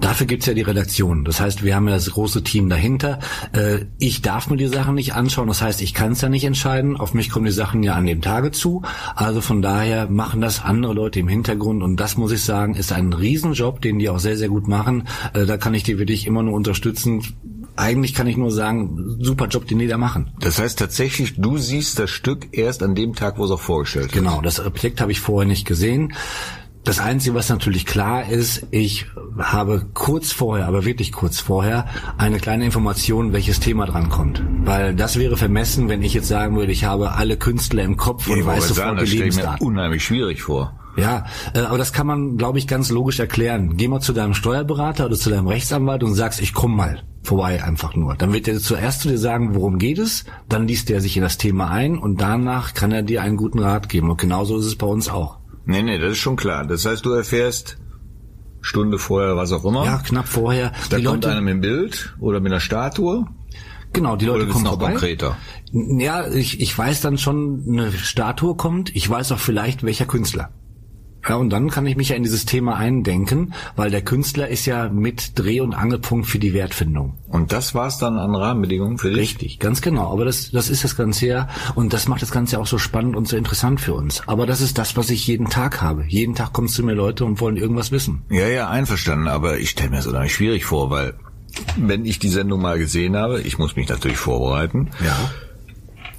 [0.00, 1.24] Dafür gibt's ja die Redaktion.
[1.24, 3.18] Das heißt, wir haben ja das große Team dahinter.
[3.52, 5.48] Äh, Ich darf mir die Sachen nicht anschauen.
[5.48, 6.96] Das heißt, ich kann es ja nicht entscheiden.
[6.96, 8.82] Auf mich kommen die Sachen ja an dem Tage zu.
[9.14, 11.82] Also von daher machen das andere Leute im Hintergrund.
[11.82, 15.08] Und das muss ich sagen, ist ein Riesenjob, den die auch sehr, sehr gut machen.
[15.32, 17.22] Äh, Da kann ich die wirklich immer nur unterstützen.
[17.76, 20.30] Eigentlich kann ich nur sagen, super Job, den die da machen.
[20.38, 24.14] Das heißt tatsächlich, du siehst das Stück erst an dem Tag, wo es auch vorgestellt
[24.14, 24.24] wird.
[24.24, 26.12] Genau, das Objekt habe ich vorher nicht gesehen.
[26.84, 29.06] Das Einzige, was natürlich klar ist, ich
[29.38, 31.86] habe kurz vorher, aber wirklich kurz vorher,
[32.18, 34.42] eine kleine Information, welches Thema dran kommt.
[34.64, 38.28] Weil das wäre vermessen, wenn ich jetzt sagen würde, ich habe alle Künstler im Kopf
[38.28, 39.66] und Ich weiß sofort das die ich mir Lebensdaten.
[39.66, 40.78] unheimlich schwierig vor.
[40.96, 43.76] Ja, äh, aber das kann man, glaube ich, ganz logisch erklären.
[43.76, 47.64] Geh mal zu deinem Steuerberater oder zu deinem Rechtsanwalt und sagst, ich komm mal vorbei
[47.64, 48.14] einfach nur.
[48.14, 51.22] Dann wird er zuerst zu dir sagen, worum geht es, dann liest er sich in
[51.22, 54.10] das Thema ein und danach kann er dir einen guten Rat geben.
[54.10, 55.38] Und genauso ist es bei uns auch.
[55.66, 56.66] Nee, nee, das ist schon klar.
[56.66, 57.78] Das heißt, du erfährst
[58.60, 59.84] Stunde vorher, was auch immer.
[59.84, 60.72] Ja, knapp vorher.
[60.90, 63.26] Da die kommt Leute, einer mit dem Bild oder mit einer Statue.
[63.92, 64.90] genau, die Oder Leute wird's kommen noch vorbei.
[64.92, 65.36] konkreter?
[65.72, 68.94] Ja, ich, ich weiß dann schon, eine Statue kommt.
[68.94, 70.50] Ich weiß auch vielleicht, welcher Künstler.
[71.28, 74.66] Ja, und dann kann ich mich ja in dieses Thema eindenken, weil der Künstler ist
[74.66, 77.14] ja mit Dreh- und Angelpunkt für die Wertfindung.
[77.28, 79.18] Und das war's dann an Rahmenbedingungen für dich?
[79.18, 80.12] Richtig, ganz genau.
[80.12, 81.48] Aber das, das ist das Ganze ja.
[81.74, 84.22] Und das macht das Ganze auch so spannend und so interessant für uns.
[84.26, 86.04] Aber das ist das, was ich jeden Tag habe.
[86.06, 88.22] Jeden Tag kommen zu mir Leute und wollen irgendwas wissen.
[88.30, 89.28] Ja, ja, einverstanden.
[89.28, 91.14] Aber ich stelle mir das unheimlich schwierig vor, weil
[91.76, 94.90] wenn ich die Sendung mal gesehen habe, ich muss mich natürlich vorbereiten.
[95.04, 95.30] Ja.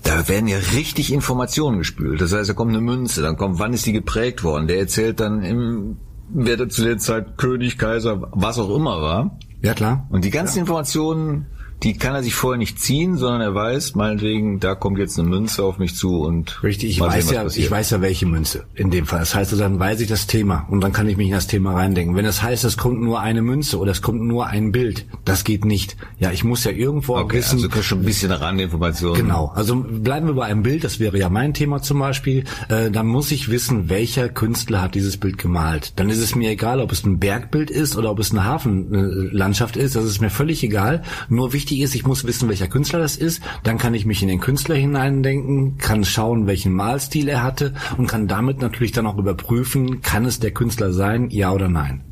[0.06, 2.22] Da werden ja richtig Informationen gespült.
[2.22, 4.68] Das heißt, da kommt eine Münze, dann kommt, wann ist die geprägt worden?
[4.68, 5.98] Der erzählt dann im,
[6.30, 9.40] wer da zu der Zeit König, Kaiser, was auch immer war.
[9.62, 10.06] Ja, klar.
[10.12, 11.48] Und die ganzen Informationen,
[11.84, 15.28] die kann er sich vorher nicht ziehen, sondern er weiß, meinetwegen, da kommt jetzt eine
[15.28, 17.66] Münze auf mich zu und Richtig, ich sehen, weiß was ja, passiert.
[17.66, 19.20] ich weiß ja welche Münze in dem Fall.
[19.20, 21.48] Das heißt, also, dann weiß ich das Thema und dann kann ich mich in das
[21.48, 22.16] Thema reindenken.
[22.16, 25.44] Wenn es heißt, es kommt nur eine Münze oder es kommt nur ein Bild, das
[25.44, 25.96] geht nicht.
[26.20, 27.56] Ja, ich muss ja irgendwo Okay, wissen.
[27.56, 29.22] also du kannst schon ein bisschen Randinformationen.
[29.22, 32.90] Genau, also bleiben wir bei einem Bild, das wäre ja mein Thema zum Beispiel, äh,
[32.90, 35.94] dann muss ich wissen, welcher Künstler hat dieses Bild gemalt.
[35.98, 39.78] Dann ist es mir egal, ob es ein Bergbild ist oder ob es eine Hafenlandschaft
[39.78, 41.04] ist, das ist mir völlig egal.
[41.30, 44.28] Nur wichtig ist, ich muss wissen, welcher Künstler das ist, dann kann ich mich in
[44.28, 49.18] den Künstler hineindenken, kann schauen, welchen Malstil er hatte und kann damit natürlich dann auch
[49.18, 52.04] überprüfen, kann es der Künstler sein, ja oder nein.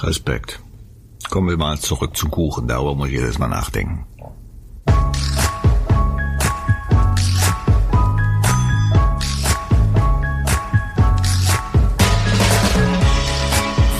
[0.00, 0.60] Respekt.
[1.30, 2.68] Kommen wir mal zurück zum Kuchen.
[2.68, 4.06] Darüber muss ich jetzt mal nachdenken.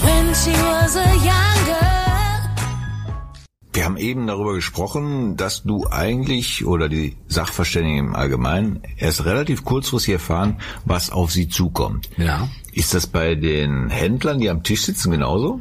[0.05, 1.44] when she was a young.
[3.75, 9.65] Wir haben eben darüber gesprochen, dass du eigentlich oder die Sachverständigen im Allgemeinen erst relativ
[9.65, 12.09] kurzfristig erfahren, was auf sie zukommt.
[12.17, 12.49] Ja.
[12.73, 15.61] Ist das bei den Händlern, die am Tisch sitzen, genauso?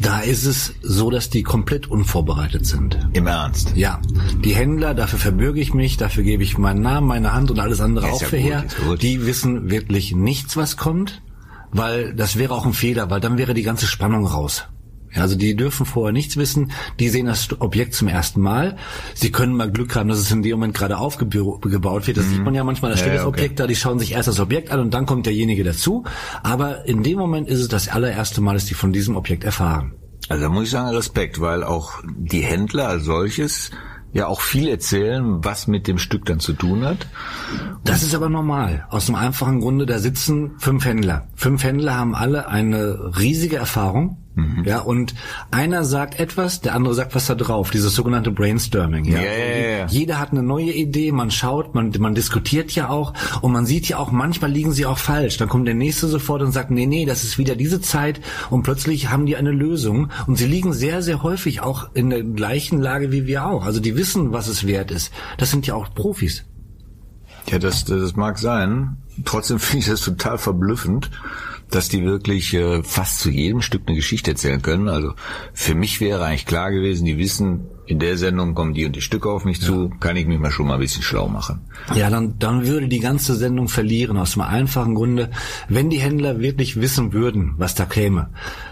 [0.00, 2.96] Da ist es so, dass die komplett unvorbereitet sind.
[3.12, 3.72] Im Ernst?
[3.76, 4.00] Ja,
[4.44, 7.80] die Händler, dafür verbürge ich mich, dafür gebe ich meinen Namen, meine Hand und alles
[7.80, 8.64] andere Ist auch ja für gut, her.
[9.00, 11.22] Die wissen wirklich nichts, was kommt,
[11.72, 14.66] weil das wäre auch ein Fehler, weil dann wäre die ganze Spannung raus.
[15.14, 18.76] Also die dürfen vorher nichts wissen, die sehen das Objekt zum ersten Mal.
[19.14, 22.16] Sie können mal Glück haben, dass es in dem Moment gerade aufgebaut wird.
[22.16, 23.12] Das sieht man ja manchmal, da steht Mhm.
[23.14, 23.40] Ja, das okay.
[23.40, 26.04] Objekt da, die schauen sich erst das Objekt an und dann kommt derjenige dazu.
[26.42, 29.92] Aber in dem Moment ist es das allererste Mal, dass die von diesem Objekt erfahren.
[30.28, 33.70] Also da muss ich sagen Respekt, weil auch die Händler als solches
[34.12, 37.06] ja auch viel erzählen, was mit dem Stück dann zu tun hat.
[37.84, 38.86] Das ist aber normal.
[38.90, 41.28] Aus dem einfachen Grunde, da sitzen fünf Händler.
[41.34, 44.18] Fünf Händler haben alle eine riesige Erfahrung.
[44.34, 44.64] Mhm.
[44.64, 45.14] Ja, und
[45.50, 47.70] einer sagt etwas, der andere sagt was da drauf.
[47.70, 49.04] Dieses sogenannte Brainstorming.
[49.04, 49.86] Ja, Ja, ja, ja.
[49.86, 53.88] Jeder hat eine neue Idee, man schaut, man, man diskutiert ja auch und man sieht
[53.88, 55.36] ja auch, manchmal liegen sie auch falsch.
[55.36, 58.62] Dann kommt der nächste sofort und sagt, nee, nee, das ist wieder diese Zeit und
[58.62, 62.80] plötzlich haben die eine Lösung und sie liegen sehr, sehr häufig auch in der gleichen
[62.80, 63.66] Lage wie wir auch.
[63.66, 65.12] Also die wissen, was es wert ist.
[65.36, 66.44] Das sind ja auch Profis.
[67.50, 68.96] Ja, das, das mag sein.
[69.24, 71.10] Trotzdem finde ich das total verblüffend,
[71.74, 74.88] dass die wirklich äh, fast zu jedem Stück eine Geschichte erzählen können.
[74.88, 75.14] Also
[75.52, 79.00] für mich wäre eigentlich klar gewesen, die wissen, in der Sendung kommen die und die
[79.00, 81.60] Stücke auf mich zu, kann ich mich mal schon mal ein bisschen schlau machen.
[81.94, 85.30] Ja, dann, dann würde die ganze Sendung verlieren, aus dem einfachen Grunde,
[85.68, 88.30] wenn die Händler wirklich wissen würden, was da käme,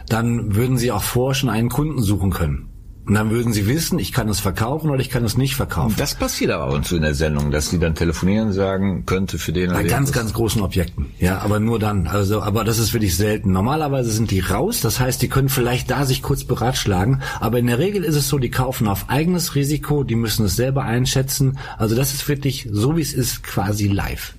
[0.09, 2.70] dann würden sie auch vorher schon einen Kunden suchen können.
[3.07, 5.95] Und dann würden sie wissen, ich kann es verkaufen oder ich kann es nicht verkaufen.
[5.97, 9.05] Das passiert aber ab und zu in der Sendung, dass die dann telefonieren und sagen,
[9.07, 11.07] könnte für den Bei ganz, ganz großen Objekten.
[11.19, 12.07] Ja, aber nur dann.
[12.07, 13.53] Also, aber das ist wirklich selten.
[13.53, 14.81] Normalerweise sind die raus.
[14.81, 17.23] Das heißt, die können vielleicht da sich kurz beratschlagen.
[17.41, 20.05] Aber in der Regel ist es so, die kaufen auf eigenes Risiko.
[20.05, 21.59] Die müssen es selber einschätzen.
[21.79, 24.35] Also das ist wirklich so, wie es ist, quasi live.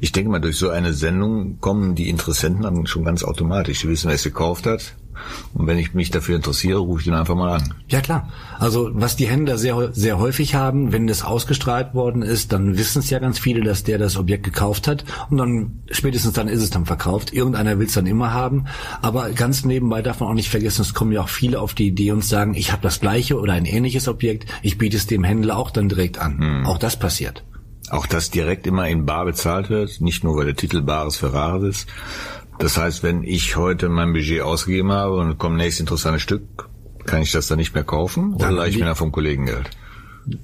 [0.00, 3.82] Ich denke mal, durch so eine Sendung kommen die Interessenten dann schon ganz automatisch.
[3.82, 4.94] Die wissen, wer es gekauft hat.
[5.54, 7.74] Und wenn ich mich dafür interessiere, rufe ich den einfach mal an.
[7.88, 8.28] Ja klar.
[8.58, 13.00] Also was die Händler sehr, sehr häufig haben, wenn das ausgestrahlt worden ist, dann wissen
[13.00, 16.62] es ja ganz viele, dass der das Objekt gekauft hat und dann spätestens dann ist
[16.62, 17.32] es dann verkauft.
[17.32, 18.66] Irgendeiner will es dann immer haben.
[19.02, 21.88] Aber ganz nebenbei darf man auch nicht vergessen, es kommen ja auch viele auf die
[21.88, 25.24] Idee und sagen, ich habe das gleiche oder ein ähnliches Objekt, ich biete es dem
[25.24, 26.64] Händler auch dann direkt an.
[26.66, 27.44] Auch das passiert.
[27.90, 31.32] Auch dass direkt immer in Bar bezahlt wird, nicht nur weil der Titel Bares für
[31.32, 31.88] Rares ist.
[32.60, 36.68] Das heißt, wenn ich heute mein Budget ausgegeben habe und kommt nächstes interessantes Stück,
[37.06, 39.70] kann ich das dann nicht mehr kaufen oder leihe ich mir dann vom Kollegen Geld?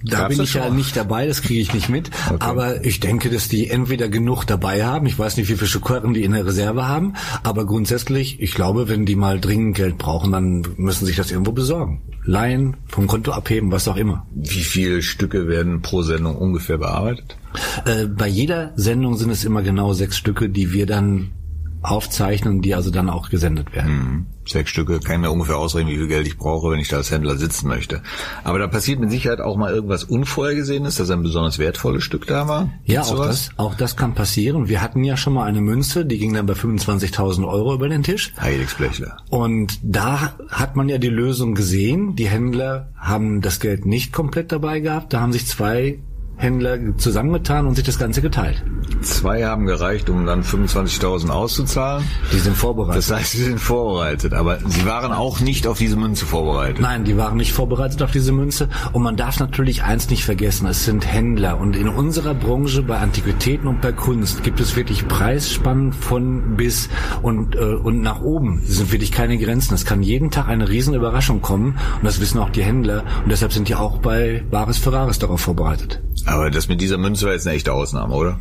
[0.02, 2.10] Da Gab's bin ich ja nicht dabei, das kriege ich nicht mit.
[2.38, 6.14] Aber ich denke, dass die entweder genug dabei haben, ich weiß nicht, wie viele Schokoladen
[6.14, 10.32] die in der Reserve haben, aber grundsätzlich, ich glaube, wenn die mal dringend Geld brauchen,
[10.32, 12.02] dann müssen sich das irgendwo besorgen.
[12.24, 14.26] Leihen, vom Konto abheben, was auch immer.
[14.34, 17.36] Wie viele Stücke werden pro Sendung ungefähr bearbeitet?
[17.84, 21.32] Äh, bei jeder Sendung sind es immer genau sechs Stücke, die wir dann
[21.82, 23.88] aufzeichnen, die also dann auch gesendet werden.
[23.88, 26.88] Hm, Sechs Stücke kann ich mir ungefähr ausrechnen, wie viel Geld ich brauche, wenn ich
[26.88, 28.02] da als Händler sitzen möchte.
[28.44, 32.46] Aber da passiert mit Sicherheit auch mal irgendwas Unvorhergesehenes, dass ein besonders wertvolles Stück da
[32.46, 32.70] war.
[32.84, 33.26] Ja, auch sowas?
[33.26, 34.68] das, auch das kann passieren.
[34.68, 38.04] Wir hatten ja schon mal eine Münze, die ging dann bei 25.000 Euro über den
[38.04, 38.32] Tisch.
[38.40, 39.16] Heiligblechler.
[39.30, 42.14] Und da hat man ja die Lösung gesehen.
[42.14, 45.12] Die Händler haben das Geld nicht komplett dabei gehabt.
[45.12, 45.98] Da haben sich zwei
[46.36, 48.62] Händler zusammengetan und sich das Ganze geteilt.
[49.00, 52.04] Zwei haben gereicht, um dann 25.000 auszuzahlen.
[52.32, 52.98] Die sind vorbereitet.
[52.98, 56.80] Das heißt, sie sind vorbereitet, aber sie waren auch nicht auf diese Münze vorbereitet.
[56.80, 58.68] Nein, die waren nicht vorbereitet auf diese Münze.
[58.92, 61.58] Und man darf natürlich eins nicht vergessen, es sind Händler.
[61.58, 66.88] Und in unserer Branche bei Antiquitäten und bei Kunst gibt es wirklich Preisspannen von bis
[67.22, 68.62] und, äh, und nach oben.
[68.62, 69.74] Es sind wirklich keine Grenzen.
[69.74, 71.78] Es kann jeden Tag eine riesen Überraschung kommen.
[71.96, 73.04] Und das wissen auch die Händler.
[73.22, 76.02] Und deshalb sind die auch bei Bares Ferraris darauf vorbereitet.
[76.26, 78.38] Aber das mit dieser Münze war jetzt eine echte Ausnahme, oder?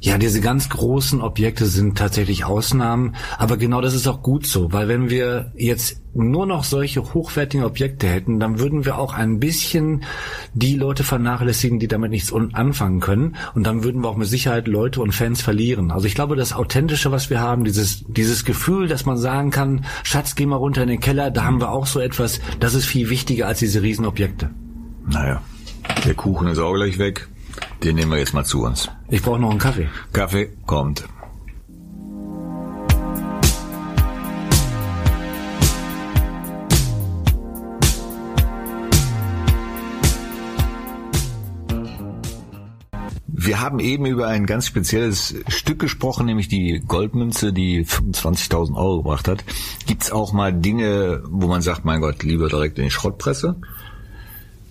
[0.00, 4.72] Ja, diese ganz großen Objekte sind tatsächlich Ausnahmen, aber genau das ist auch gut so,
[4.72, 9.40] weil wenn wir jetzt nur noch solche hochwertigen Objekte hätten, dann würden wir auch ein
[9.40, 10.04] bisschen
[10.52, 14.68] die Leute vernachlässigen, die damit nichts anfangen können und dann würden wir auch mit Sicherheit
[14.68, 15.90] Leute und Fans verlieren.
[15.90, 19.86] Also ich glaube, das Authentische, was wir haben, dieses, dieses Gefühl, dass man sagen kann,
[20.02, 22.84] Schatz, geh mal runter in den Keller, da haben wir auch so etwas, das ist
[22.84, 24.50] viel wichtiger als diese Riesenobjekte.
[25.08, 25.40] Naja,
[26.04, 27.28] der Kuchen ist auch gleich weg.
[27.82, 28.88] Den nehmen wir jetzt mal zu uns.
[29.08, 29.88] Ich brauche noch einen Kaffee.
[30.12, 31.04] Kaffee kommt.
[43.46, 48.98] Wir haben eben über ein ganz spezielles Stück gesprochen, nämlich die Goldmünze, die 25.000 Euro
[48.98, 49.44] gebracht hat.
[49.86, 53.54] Gibt's auch mal Dinge, wo man sagt, mein Gott, lieber direkt in die Schrottpresse?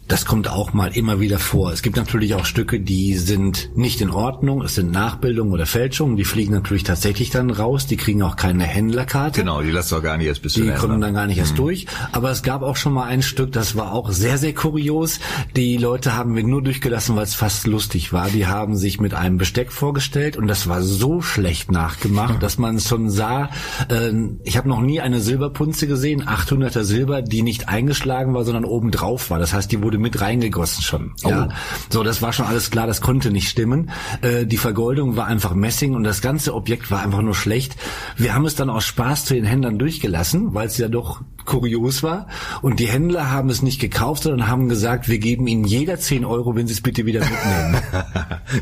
[0.07, 1.71] Das kommt auch mal immer wieder vor.
[1.71, 4.61] Es gibt natürlich auch Stücke, die sind nicht in Ordnung.
[4.61, 6.15] Es sind Nachbildungen oder Fälschungen.
[6.15, 7.87] Die fliegen natürlich tatsächlich dann raus.
[7.87, 9.39] Die kriegen auch keine Händlerkarte.
[9.39, 11.87] Genau, die lässt doch gar nicht erst bis Die kommen dann gar nicht erst durch.
[12.11, 15.19] Aber es gab auch schon mal ein Stück, das war auch sehr, sehr kurios.
[15.55, 18.29] Die Leute haben wir nur durchgelassen, weil es fast lustig war.
[18.29, 22.79] Die haben sich mit einem Besteck vorgestellt und das war so schlecht nachgemacht, dass man
[22.79, 23.49] schon sah,
[23.89, 24.11] äh,
[24.43, 28.91] ich habe noch nie eine Silberpunze gesehen, 800er Silber, die nicht eingeschlagen war, sondern oben
[28.91, 29.39] drauf war.
[29.39, 31.13] Das heißt, die wurde mit reingegossen schon.
[31.23, 31.49] Ja.
[31.89, 33.91] So, das war schon alles klar, das konnte nicht stimmen.
[34.21, 37.75] Äh, die Vergoldung war einfach Messing und das ganze Objekt war einfach nur schlecht.
[38.17, 42.03] Wir haben es dann aus Spaß zu den Händlern durchgelassen, weil es ja doch kurios
[42.03, 42.27] war.
[42.61, 46.25] Und die Händler haben es nicht gekauft, sondern haben gesagt, wir geben ihnen jeder 10
[46.25, 47.81] Euro, wenn sie es bitte wieder mitnehmen.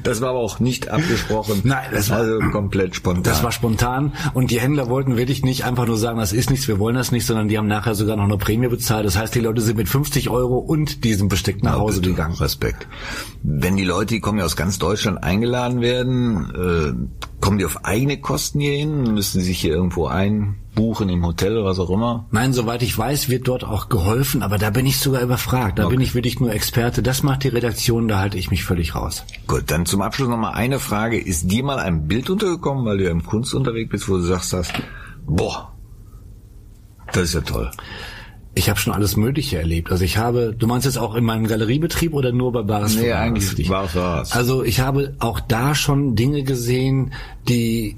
[0.03, 1.61] Das war aber auch nicht abgesprochen.
[1.63, 3.23] Nein, das war- also komplett spontan.
[3.23, 6.67] Das war spontan und die Händler wollten wirklich nicht einfach nur sagen, das ist nichts,
[6.67, 9.05] wir wollen das nicht, sondern die haben nachher sogar noch eine Prämie bezahlt.
[9.05, 12.35] Das heißt, die Leute sind mit 50 Euro und diesem Besteck nach Ja, Hause gegangen.
[12.35, 12.87] Respekt.
[13.43, 17.83] Wenn die Leute, die kommen ja aus ganz Deutschland, eingeladen werden, äh, kommen die auf
[17.83, 19.13] eigene Kosten hier hin?
[19.13, 22.25] Müssen sie sich hier irgendwo einbuchen im Hotel oder was auch immer?
[22.31, 25.77] Nein, soweit ich weiß, wird dort auch geholfen, aber da bin ich sogar überfragt.
[25.77, 27.03] Da bin ich wirklich nur Experte.
[27.03, 29.25] Das macht die Redaktion, da halte ich mich völlig raus.
[29.45, 31.19] Gut, dann zum Abschluss nochmal eine Frage.
[31.19, 34.23] Ist dir mal ein Bild untergekommen, weil du ja im Kunst unterwegs bist, wo du
[34.23, 34.71] sagst, hast,
[35.27, 35.75] boah,
[37.11, 37.69] das ist ja toll.
[38.55, 39.91] Ich habe schon alles Mögliche erlebt.
[39.91, 43.11] Also ich habe, du meinst jetzt auch in meinem Galeriebetrieb oder nur bei Bares Nee,
[43.11, 44.31] eigentlich Ferraris.
[44.31, 47.13] Also ich habe auch da schon Dinge gesehen,
[47.47, 47.97] die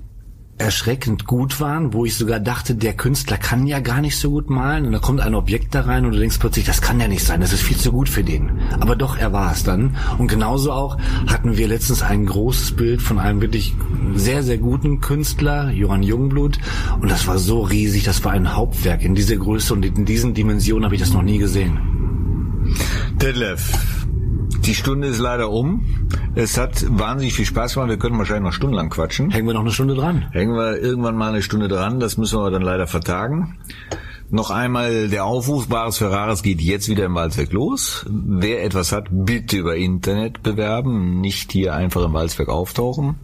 [0.57, 4.49] erschreckend gut waren, wo ich sogar dachte, der Künstler kann ja gar nicht so gut
[4.49, 7.09] malen und da kommt ein Objekt da rein und du denkst plötzlich, das kann ja
[7.09, 8.61] nicht sein, das ist viel zu gut für den.
[8.79, 9.97] Aber doch, er war es dann.
[10.17, 13.73] Und genauso auch hatten wir letztens ein großes Bild von einem wirklich
[14.15, 16.59] sehr, sehr guten Künstler, Johann Jungblut,
[17.01, 20.33] und das war so riesig, das war ein Hauptwerk in dieser Größe und in diesen
[20.33, 21.79] Dimensionen habe ich das noch nie gesehen.
[23.21, 24.04] Detlef,
[24.65, 26.09] die Stunde ist leider um.
[26.35, 27.89] Es hat wahnsinnig viel Spaß gemacht.
[27.89, 29.29] Wir können wahrscheinlich noch stundenlang quatschen.
[29.31, 30.25] Hängen wir noch eine Stunde dran?
[30.31, 31.99] Hängen wir irgendwann mal eine Stunde dran.
[31.99, 33.57] Das müssen wir dann leider vertagen.
[34.31, 38.05] Noch einmal der Aufruf, Bares Ferraris geht jetzt wieder im Walzwerk los.
[38.09, 43.15] Wer etwas hat, bitte über Internet bewerben, nicht hier einfach im Walzwerk auftauchen.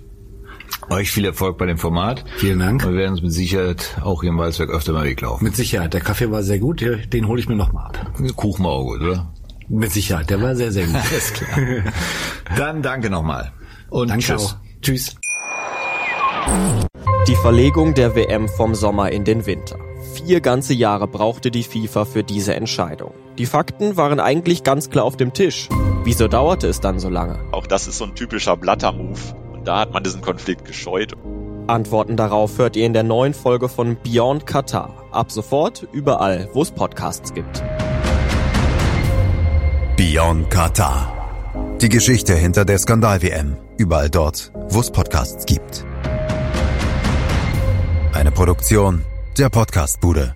[0.89, 2.23] Euch viel Erfolg bei dem Format.
[2.38, 2.84] Vielen Dank.
[2.86, 5.43] Wir werden uns mit Sicherheit auch hier im Walzwerk öfter mal weglaufen.
[5.43, 5.93] Mit Sicherheit.
[5.93, 8.12] Der Kaffee war sehr gut, den- hole ich mir noch mal ab.
[8.36, 9.34] Kuchen war auch gut, oder?
[9.73, 10.95] Mit Sicherheit, der war sehr, sehr gut.
[10.95, 11.49] Alles klar.
[12.57, 13.53] Dann danke nochmal.
[13.89, 14.45] Und Danke tschüss.
[14.45, 14.55] auch.
[14.81, 15.15] Tschüss.
[17.27, 19.77] Die Verlegung der WM vom Sommer in den Winter.
[20.13, 23.13] Vier ganze Jahre brauchte die FIFA für diese Entscheidung.
[23.38, 25.69] Die Fakten waren eigentlich ganz klar auf dem Tisch.
[26.03, 27.39] Wieso dauerte es dann so lange?
[27.53, 29.19] Auch das ist so ein typischer Blatter-Move.
[29.53, 31.13] Und da hat man diesen Konflikt gescheut.
[31.67, 35.05] Antworten darauf hört ihr in der neuen Folge von Beyond Qatar.
[35.12, 37.63] Ab sofort überall, wo es Podcasts gibt.
[40.01, 41.77] Beyond Qatar.
[41.79, 43.55] Die Geschichte hinter der Skandal-WM.
[43.77, 45.85] Überall dort, wo es Podcasts gibt.
[48.11, 49.05] Eine Produktion
[49.37, 50.35] der Podcastbude.